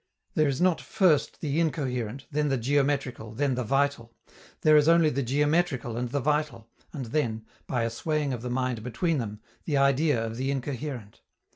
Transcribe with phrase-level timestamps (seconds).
[0.33, 4.15] There is not first the incoherent, then the geometrical, then the vital;
[4.61, 8.49] there is only the geometrical and the vital, and then, by a swaying of the
[8.49, 11.21] mind between them, the idea of the incoherent.